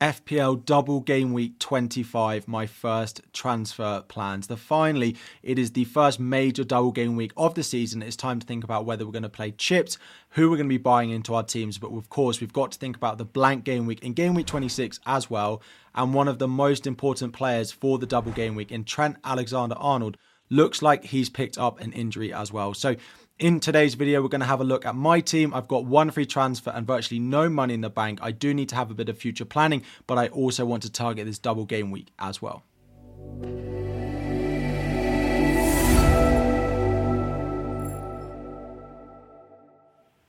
[0.00, 4.46] FPL double game week 25, my first transfer plans.
[4.46, 8.02] The finally, it is the first major double game week of the season.
[8.02, 9.98] It's time to think about whether we're going to play chips,
[10.30, 12.78] who we're going to be buying into our teams, but of course, we've got to
[12.78, 15.60] think about the blank game week in game week 26 as well.
[15.96, 19.74] And one of the most important players for the double game week in Trent Alexander
[19.78, 20.16] Arnold
[20.50, 22.74] looks like he's picked up an injury as well.
[22.74, 22.96] So
[23.38, 25.54] in today's video, we're going to have a look at my team.
[25.54, 28.18] I've got one free transfer and virtually no money in the bank.
[28.22, 30.92] I do need to have a bit of future planning, but I also want to
[30.92, 32.64] target this double game week as well.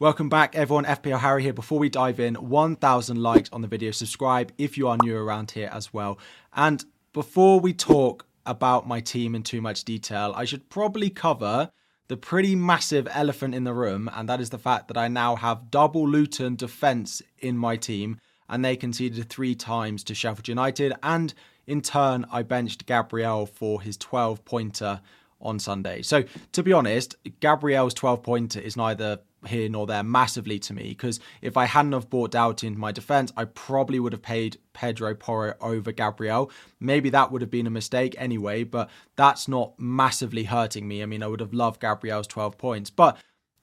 [0.00, 0.84] Welcome back, everyone.
[0.84, 1.52] FPL Harry here.
[1.52, 3.90] Before we dive in, 1,000 likes on the video.
[3.90, 6.20] Subscribe if you are new around here as well.
[6.52, 11.70] And before we talk about my team in too much detail, I should probably cover
[12.08, 15.36] the pretty massive elephant in the room, and that is the fact that I now
[15.36, 20.94] have double Luton defence in my team, and they conceded three times to Sheffield United,
[21.02, 21.34] and
[21.66, 25.02] in turn, I benched Gabriel for his 12 pointer
[25.40, 26.00] on Sunday.
[26.00, 30.88] So, to be honest, Gabriel's 12 pointer is neither here nor there massively to me
[30.88, 34.58] because if I hadn't have bought Doughty into my defence, I probably would have paid
[34.72, 36.50] Pedro Porro over Gabriel.
[36.80, 41.02] Maybe that would have been a mistake anyway, but that's not massively hurting me.
[41.02, 43.16] I mean, I would have loved Gabriel's 12 points, but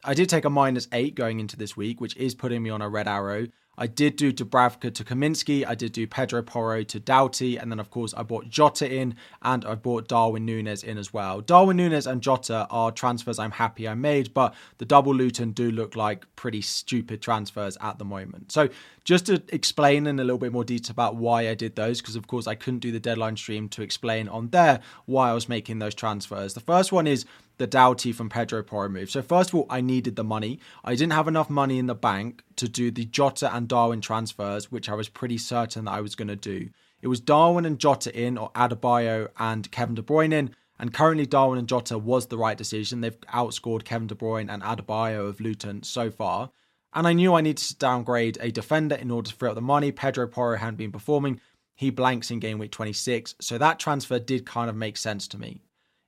[0.03, 2.81] I did take a minus eight going into this week, which is putting me on
[2.81, 3.47] a red arrow.
[3.77, 5.65] I did do Dubravka to Kaminski.
[5.65, 7.57] I did do Pedro Porro to Doughty.
[7.57, 11.13] And then, of course, I bought Jota in and I bought Darwin Nunez in as
[11.13, 11.41] well.
[11.41, 15.71] Darwin Nunez and Jota are transfers I'm happy I made, but the double Luton do
[15.71, 18.51] look like pretty stupid transfers at the moment.
[18.51, 18.69] So,
[19.03, 22.15] just to explain in a little bit more detail about why I did those, because
[22.15, 25.47] of course I couldn't do the deadline stream to explain on there why I was
[25.47, 26.55] making those transfers.
[26.55, 27.25] The first one is
[27.57, 29.09] the Doughty from Pedro Porro move.
[29.09, 30.59] So first of all, I needed the money.
[30.83, 34.71] I didn't have enough money in the bank to do the Jota and Darwin transfers,
[34.71, 36.69] which I was pretty certain that I was going to do.
[37.01, 40.55] It was Darwin and Jota in, or Adebayo and Kevin De Bruyne in.
[40.77, 43.01] And currently, Darwin and Jota was the right decision.
[43.01, 46.49] They've outscored Kevin De Bruyne and Adebayo of Luton so far.
[46.93, 49.61] And I knew I needed to downgrade a defender in order to free up the
[49.61, 49.91] money.
[49.91, 51.39] Pedro Porro hadn't been performing.
[51.75, 53.35] He blanks in game week 26.
[53.41, 55.61] So that transfer did kind of make sense to me.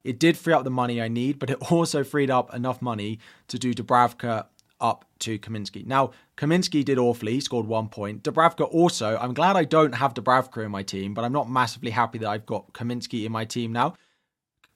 [0.07, 3.19] It did free up the money I need, but it also freed up enough money
[3.49, 4.45] to do Dubravka
[4.79, 5.85] up to Kaminski.
[5.85, 8.23] Now, Kaminski did awfully, scored one point.
[8.23, 11.91] Dubravka also, I'm glad I don't have Dubravka in my team, but I'm not massively
[11.91, 13.95] happy that I've got Kaminski in my team now.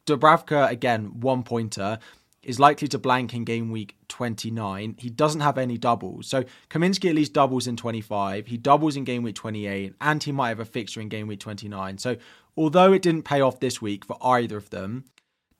[0.07, 1.99] Dubravka, again, one pointer,
[2.43, 4.95] is likely to blank in game week 29.
[4.97, 6.27] He doesn't have any doubles.
[6.27, 8.47] So Kaminski at least doubles in 25.
[8.47, 11.39] He doubles in game week 28, and he might have a fixture in game week
[11.39, 11.99] 29.
[11.99, 12.17] So
[12.57, 15.05] although it didn't pay off this week for either of them,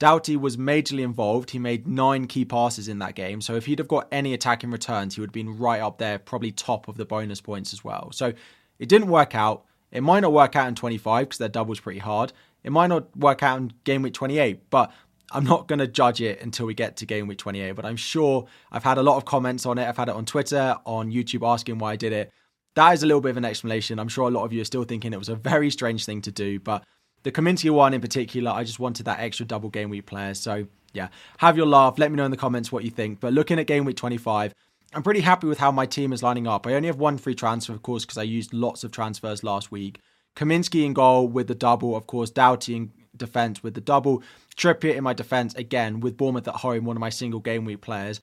[0.02, 1.52] Doughty was majorly involved.
[1.52, 3.40] He made nine key passes in that game.
[3.40, 6.18] So if he'd have got any attacking returns, he would have been right up there,
[6.18, 8.10] probably top of the bonus points as well.
[8.12, 8.34] So
[8.80, 9.64] it didn't work out.
[9.92, 12.34] It might not work out in 25 because their double's pretty hard.
[12.64, 14.92] It might not work out in game week 28, but
[15.32, 17.74] I'm not going to judge it until we get to game week 28.
[17.74, 19.88] But I'm sure I've had a lot of comments on it.
[19.88, 22.32] I've had it on Twitter, on YouTube asking why I did it.
[22.74, 24.00] That is a little bit of an explanation.
[24.00, 26.24] I'm sure a lot of you are still thinking it was a very strange thing
[26.24, 26.84] to do, but
[27.24, 30.34] the Kaminski one in particular, I just wanted that extra double game week player.
[30.34, 31.98] So yeah, have your laugh.
[31.98, 33.20] Let me know in the comments what you think.
[33.20, 34.54] But looking at game week 25,
[34.94, 36.68] I'm pretty happy with how my team is lining up.
[36.68, 39.72] I only have one free transfer, of course, because I used lots of transfers last
[39.72, 40.00] week.
[40.36, 42.30] Kaminski in goal with the double, of course.
[42.30, 44.24] Doughty in defence with the double.
[44.58, 47.82] Trippier in my defence again with Bournemouth at home, one of my single game week
[47.82, 48.22] players.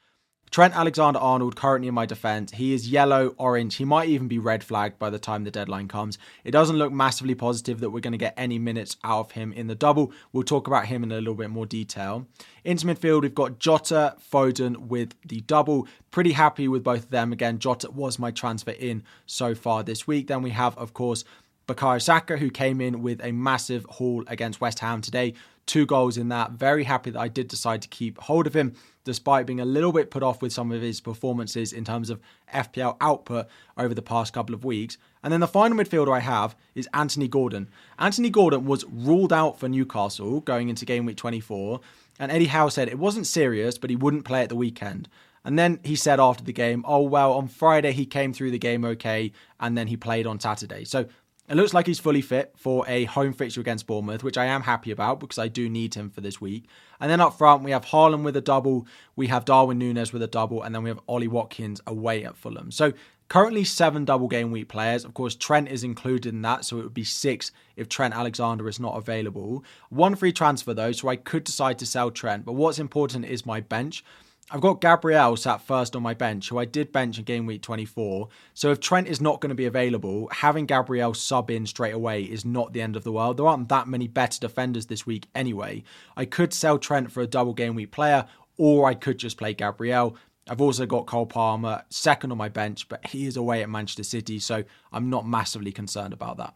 [0.50, 2.52] Trent Alexander Arnold currently in my defense.
[2.52, 3.76] He is yellow, orange.
[3.76, 6.18] He might even be red flagged by the time the deadline comes.
[6.44, 9.52] It doesn't look massively positive that we're going to get any minutes out of him
[9.52, 10.12] in the double.
[10.32, 12.26] We'll talk about him in a little bit more detail.
[12.64, 15.86] Into midfield, we've got Jota, Foden with the double.
[16.10, 17.32] Pretty happy with both of them.
[17.32, 20.28] Again, Jota was my transfer in so far this week.
[20.28, 21.24] Then we have, of course,
[21.66, 25.34] Bukayo Saka, who came in with a massive haul against West Ham today.
[25.68, 26.52] Two goals in that.
[26.52, 28.74] Very happy that I did decide to keep hold of him,
[29.04, 32.20] despite being a little bit put off with some of his performances in terms of
[32.54, 34.96] FPL output over the past couple of weeks.
[35.22, 37.68] And then the final midfielder I have is Anthony Gordon.
[37.98, 41.80] Anthony Gordon was ruled out for Newcastle going into game week 24.
[42.18, 45.06] And Eddie Howe said it wasn't serious, but he wouldn't play at the weekend.
[45.44, 48.58] And then he said after the game, oh, well, on Friday he came through the
[48.58, 50.84] game okay, and then he played on Saturday.
[50.84, 51.06] So
[51.48, 54.62] it looks like he's fully fit for a home fixture against Bournemouth, which I am
[54.62, 56.64] happy about because I do need him for this week.
[57.00, 58.86] And then up front, we have Haaland with a double,
[59.16, 62.36] we have Darwin Nunez with a double, and then we have Ollie Watkins away at
[62.36, 62.70] Fulham.
[62.70, 62.92] So
[63.28, 65.04] currently seven double game week players.
[65.06, 68.68] Of course, Trent is included in that, so it would be six if Trent Alexander
[68.68, 69.64] is not available.
[69.88, 72.44] One free transfer though, so I could decide to sell Trent.
[72.44, 74.04] But what's important is my bench.
[74.50, 77.60] I've got Gabriel sat first on my bench, who I did bench in game week
[77.60, 78.28] 24.
[78.54, 82.22] So if Trent is not going to be available, having Gabriel sub in straight away
[82.22, 83.36] is not the end of the world.
[83.36, 85.82] There aren't that many better defenders this week anyway.
[86.16, 88.24] I could sell Trent for a double game week player,
[88.56, 90.16] or I could just play Gabriel.
[90.48, 94.02] I've also got Cole Palmer second on my bench, but he is away at Manchester
[94.02, 96.54] City, so I'm not massively concerned about that.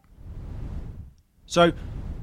[1.45, 1.73] So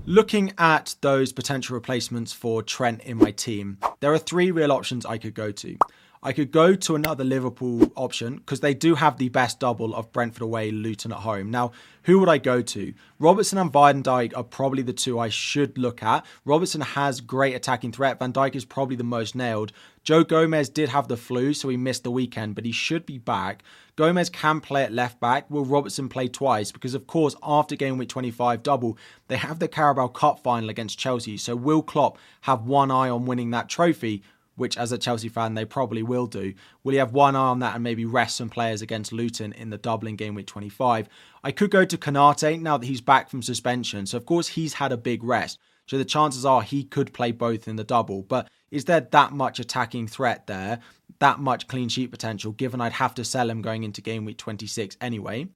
[0.06, 5.06] Looking at those potential replacements for Trent in my team, there are three real options
[5.06, 5.76] I could go to.
[6.22, 10.12] I could go to another Liverpool option because they do have the best double of
[10.12, 11.50] Brentford away, Luton at home.
[11.50, 11.72] Now,
[12.02, 12.92] who would I go to?
[13.18, 16.26] Robertson and Van Dijk are probably the two I should look at.
[16.44, 18.18] Robertson has great attacking threat.
[18.18, 19.72] Van Dijk is probably the most nailed.
[20.04, 23.16] Joe Gomez did have the flu, so he missed the weekend, but he should be
[23.16, 23.62] back.
[23.96, 25.50] Gomez can play at left back.
[25.50, 26.70] Will Robertson play twice?
[26.70, 30.98] Because, of course, after game week 25 double, they have the Carabao Cup final against
[30.98, 31.38] Chelsea.
[31.38, 34.22] So, will Klopp have one eye on winning that trophy?
[34.60, 36.52] Which as a Chelsea fan they probably will do.
[36.84, 39.70] Will he have one eye on that and maybe rest some players against Luton in
[39.70, 41.08] the Dublin game week 25?
[41.42, 44.04] I could go to Konate now that he's back from suspension.
[44.04, 45.58] So of course he's had a big rest.
[45.86, 48.22] So the chances are he could play both in the double.
[48.22, 50.80] But is there that much attacking threat there,
[51.18, 54.36] that much clean sheet potential, given I'd have to sell him going into game week
[54.36, 55.48] 26 anyway?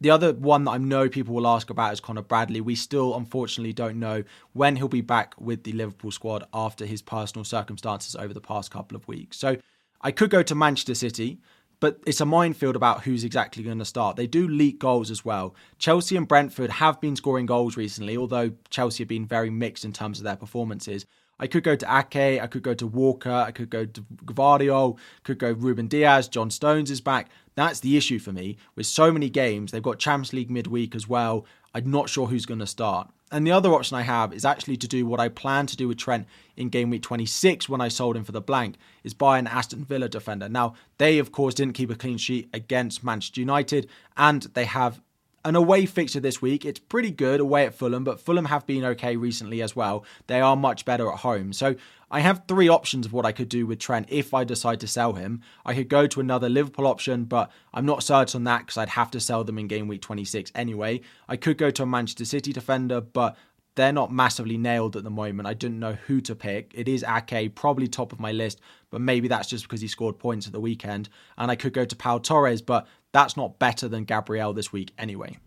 [0.00, 2.60] The other one that I know people will ask about is Conor Bradley.
[2.60, 7.00] We still, unfortunately, don't know when he'll be back with the Liverpool squad after his
[7.00, 9.38] personal circumstances over the past couple of weeks.
[9.38, 9.56] So
[10.00, 11.38] I could go to Manchester City,
[11.80, 14.16] but it's a minefield about who's exactly going to start.
[14.16, 15.54] They do leak goals as well.
[15.78, 19.92] Chelsea and Brentford have been scoring goals recently, although Chelsea have been very mixed in
[19.92, 21.06] terms of their performances.
[21.38, 24.98] I could go to Ake, I could go to Walker, I could go to Gvardiol,
[25.22, 27.28] could go Ruben Dias, John Stones is back.
[27.54, 28.56] That's the issue for me.
[28.76, 31.44] With so many games, they've got Champions League midweek as well.
[31.74, 33.10] I'm not sure who's going to start.
[33.32, 35.88] And the other option I have is actually to do what I plan to do
[35.88, 39.38] with Trent in game week 26 when I sold him for the blank, is buy
[39.38, 40.48] an Aston Villa defender.
[40.48, 45.00] Now, they of course didn't keep a clean sheet against Manchester United, and they have
[45.44, 46.64] an away fixture this week.
[46.64, 50.04] It's pretty good away at Fulham, but Fulham have been okay recently as well.
[50.26, 51.52] They are much better at home.
[51.52, 51.76] So
[52.10, 54.86] I have three options of what I could do with Trent if I decide to
[54.86, 55.42] sell him.
[55.64, 58.90] I could go to another Liverpool option, but I'm not certain on that because I'd
[58.90, 61.02] have to sell them in game week 26 anyway.
[61.28, 63.36] I could go to a Manchester City defender, but
[63.74, 65.48] they're not massively nailed at the moment.
[65.48, 66.72] I didn't know who to pick.
[66.74, 68.60] It is Ake, probably top of my list,
[68.90, 71.08] but maybe that's just because he scored points at the weekend.
[71.36, 74.92] And I could go to Pau Torres, but that's not better than Gabriel this week
[74.98, 75.38] anyway.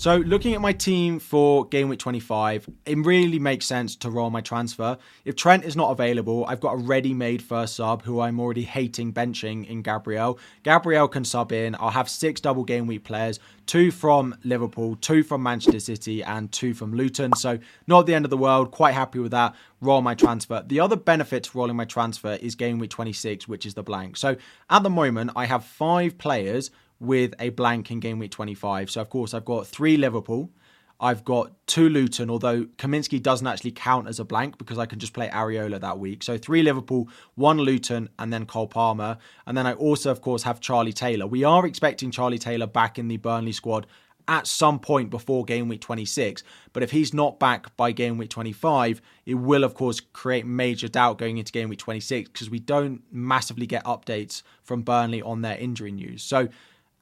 [0.00, 4.30] So, looking at my team for game week 25, it really makes sense to roll
[4.30, 4.96] my transfer.
[5.26, 8.62] If Trent is not available, I've got a ready made first sub who I'm already
[8.62, 10.38] hating benching in Gabriel.
[10.62, 11.76] Gabriel can sub in.
[11.78, 16.50] I'll have six double game week players two from Liverpool, two from Manchester City, and
[16.50, 17.34] two from Luton.
[17.36, 18.70] So, not the end of the world.
[18.70, 19.54] Quite happy with that.
[19.82, 20.64] Roll my transfer.
[20.66, 24.16] The other benefit to rolling my transfer is game week 26, which is the blank.
[24.16, 24.38] So,
[24.70, 26.70] at the moment, I have five players
[27.00, 28.90] with a blank in game week 25.
[28.90, 30.50] So, of course, I've got three Liverpool.
[31.02, 34.98] I've got two Luton, although Kaminski doesn't actually count as a blank because I can
[34.98, 36.22] just play Areola that week.
[36.22, 39.16] So three Liverpool, one Luton, and then Cole Palmer.
[39.46, 41.26] And then I also, of course, have Charlie Taylor.
[41.26, 43.86] We are expecting Charlie Taylor back in the Burnley squad
[44.28, 46.42] at some point before game week 26.
[46.74, 50.86] But if he's not back by game week 25, it will, of course, create major
[50.86, 55.40] doubt going into game week 26 because we don't massively get updates from Burnley on
[55.40, 56.22] their injury news.
[56.22, 56.48] So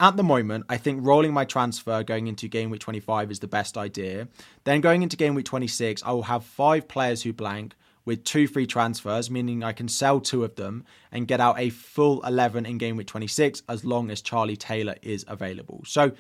[0.01, 3.49] at the moment, I think rolling my transfer going into game week 25 is the
[3.49, 4.29] best idea.
[4.65, 7.75] Then going into game week 26, I will have five players who blank
[8.05, 11.71] with two free transfers, meaning I can sell two of them and get out a
[11.71, 15.83] full 11 in game week 26 as long as Charlie Taylor is available.
[15.85, 16.13] So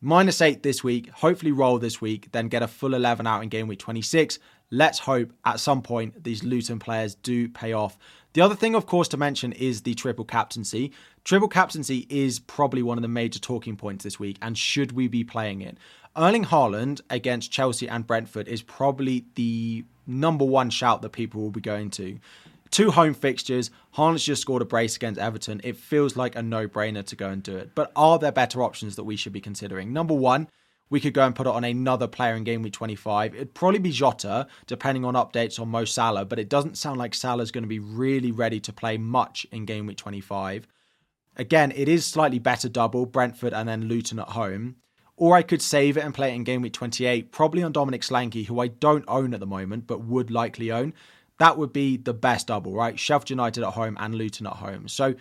[0.00, 3.48] minus eight this week, hopefully roll this week, then get a full 11 out in
[3.48, 4.38] game week 26.
[4.70, 7.98] Let's hope at some point these Luton players do pay off.
[8.34, 10.92] The other thing, of course, to mention is the triple captaincy.
[11.26, 15.08] Triple captaincy is probably one of the major talking points this week, and should we
[15.08, 15.76] be playing it?
[16.16, 21.50] Erling Haaland against Chelsea and Brentford is probably the number one shout that people will
[21.50, 22.20] be going to.
[22.70, 23.72] Two home fixtures.
[23.96, 25.60] Haaland's just scored a brace against Everton.
[25.64, 27.74] It feels like a no brainer to go and do it.
[27.74, 29.92] But are there better options that we should be considering?
[29.92, 30.46] Number one,
[30.90, 33.34] we could go and put it on another player in game week 25.
[33.34, 37.16] It'd probably be Jota, depending on updates on Mo Salah, but it doesn't sound like
[37.16, 40.68] Salah's going to be really ready to play much in game week 25.
[41.36, 44.76] Again, it is slightly better double, Brentford and then Luton at home.
[45.16, 48.02] Or I could save it and play it in game week 28, probably on Dominic
[48.02, 50.92] Solanke, who I don't own at the moment, but would likely own.
[51.38, 52.98] That would be the best double, right?
[52.98, 54.88] Sheffield United at home and Luton at home.
[54.88, 55.14] So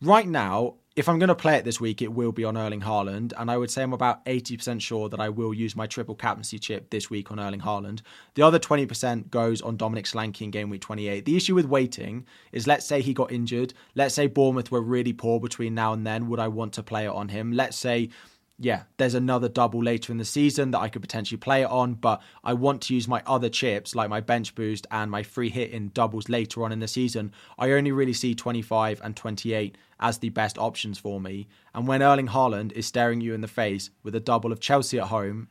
[0.00, 2.80] right now, if I'm going to play it this week, it will be on Erling
[2.80, 3.34] Haaland.
[3.36, 6.58] And I would say I'm about 80% sure that I will use my triple captaincy
[6.58, 8.00] chip this week on Erling Haaland.
[8.34, 11.26] The other 20% goes on Dominic Solanke in game week 28.
[11.26, 13.74] The issue with waiting is let's say he got injured.
[13.94, 16.28] Let's say Bournemouth were really poor between now and then.
[16.28, 17.52] Would I want to play it on him?
[17.52, 18.08] Let's say
[18.58, 21.94] yeah, there's another double later in the season that I could potentially play it on,
[21.94, 25.50] but I want to use my other chips like my bench boost and my free
[25.50, 27.32] hit in doubles later on in the season.
[27.58, 31.48] I only really see 25 and 28 as the best options for me.
[31.74, 34.98] And when Erling Haaland is staring you in the face with a double of Chelsea
[34.98, 35.48] at home,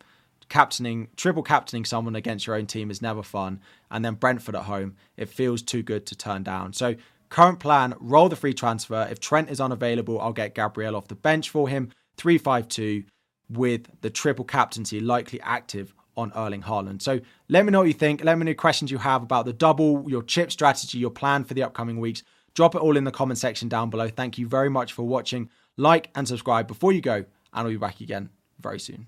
[0.50, 3.60] captaining, triple captaining someone against your own team is never fun.
[3.92, 6.74] And then Brentford at home, it feels too good to turn down.
[6.74, 6.96] So,
[7.30, 9.08] current plan roll the free transfer.
[9.12, 11.92] If Trent is unavailable, I'll get Gabriel off the bench for him.
[12.18, 13.04] 352
[13.50, 17.02] with the triple captaincy likely active on Erling Haaland.
[17.02, 17.20] So
[17.50, 18.24] let me know what you think.
[18.24, 21.54] Let me know questions you have about the double, your chip strategy, your plan for
[21.54, 22.24] the upcoming weeks.
[22.54, 24.08] Drop it all in the comment section down below.
[24.08, 25.50] Thank you very much for watching.
[25.78, 28.30] Like and subscribe before you go, and I'll be back again
[28.60, 29.08] very soon.